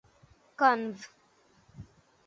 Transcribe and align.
কনভ. 0.59 0.97